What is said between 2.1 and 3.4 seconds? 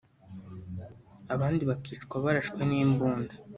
barashwe n’imbunda